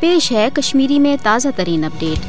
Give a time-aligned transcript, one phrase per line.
[0.00, 2.26] پیش ہے کشمیری میں تازہ ترین اپڈیٹ۔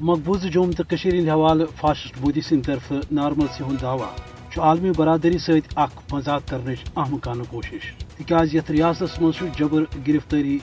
[0.00, 0.82] مقبوض جوم تو
[1.30, 5.78] حوالہ فاسسٹ مودی سند طرف نارملسی ہند دعوی عالمی برادری ست
[6.12, 7.92] مذاق کرنے اہم کان کوشش۔
[8.28, 10.58] تاز یت ریاست مز جبر گرفتاری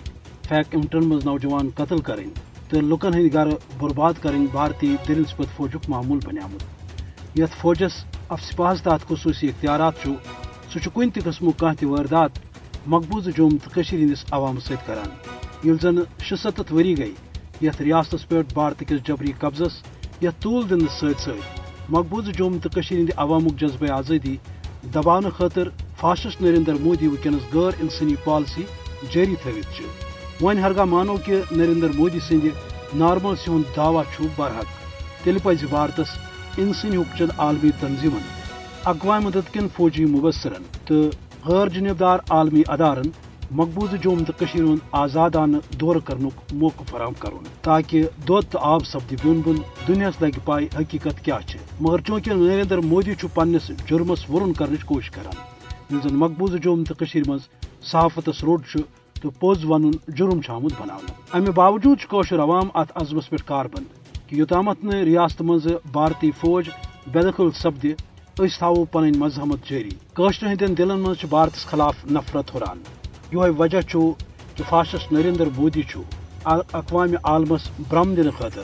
[0.49, 2.27] فیک امٹن مز نوجوان قتل کریں
[2.69, 3.47] تو لکن ہند گر
[3.77, 10.07] برباد کریں بھارتی دل نسبت فوجک معمول بنیامت یت فوجس اف سپاہس تحت خصوصی اختیارات
[10.73, 12.31] سہ کن تہ قسم کھانا تہ واردات
[12.87, 14.89] مقبوض جوم تو ہندس عوام ست
[15.63, 17.13] یل زن شستھ وری گئی۔
[17.61, 19.75] یت ریاست پہ بھارت کس جبری قبضس
[20.21, 24.35] یت طول دن ست ست مقبوض جوم تو ہند عوامک جذبہ آزادی
[24.95, 25.67] دبا خاطر
[25.97, 28.63] فاسسٹ نریندر مودی ونکس غیر انسانی پالسی
[29.11, 29.81] جاری تھوت
[30.43, 32.45] ون ہرگاہ مانو کہ نریندر مودی سند
[32.93, 34.69] نارملسی ہند دعوی برحق۔
[35.23, 36.17] تیل پز بھارتس
[36.57, 38.25] انسانی حقوق عالمی تنظیمن،
[38.85, 41.09] اقوام مدد کن فوجی مبصرن تو
[41.45, 43.09] غیر جانبدار عالمی ادارن
[43.51, 49.15] مقبوض جوم تو ہند آزادانہ دور کرن موقع فراہم کرن تاکہ دود تو آب سپدی
[49.23, 49.55] بن بن
[49.87, 51.37] دنیا لگہ پائی حقیقت کیا
[51.79, 57.39] مگر چونکہ نریندر مودی پنس جرمس ورن کرنے کوشش کران۔ زن مقبوض جوم تو مز
[57.81, 58.61] صحافتس روڈ
[59.21, 60.97] تو پوز ون جرم آمت بنا
[61.33, 63.85] امہ باوجود کوشر عوام ات عزمس پہ کاربند
[64.27, 66.69] کہ یوتامت ریاست مز بھارتی فوج
[67.13, 67.93] بے دخل سپدِ
[68.35, 69.95] تھو پن مذہمت جاری
[70.41, 72.98] ہند دلن مز بھارتس خلاف نفرت ہران
[73.31, 73.81] یہ وجہ
[74.57, 74.63] کہ
[75.11, 75.81] نریندر مودی
[76.45, 78.63] اقوام عالمس برم دن خاطر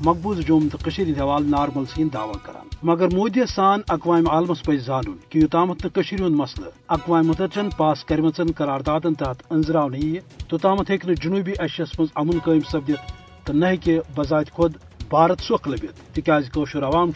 [0.00, 4.76] مقبوض جوم تو ہند حوالہ نارمل سین دعوی کران مگر مودی سان اقوام عالمس پہ
[4.76, 11.14] زان کہ یوتامت ہند مسئلہ اقوام متحدہ پاس کرمچن قراردادن تحت انزراؤن یہ توتامت ہوں
[11.22, 13.12] جنوبی ایشیاس مز امن قائم سپدت
[13.46, 14.76] تو نہ ہوں بذات خود
[15.10, 16.48] بھارت سوکھ لبت تاز
[16.84, 17.10] عوام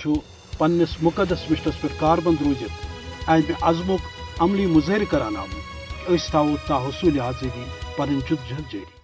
[0.58, 5.77] پنس مقدس مشنس پہ کاربند روزت امہ عزمک عملی مظاہر کران آمت
[6.08, 7.64] اس تھو تا حصول آزادی
[7.96, 8.97] پن جد جہد جاری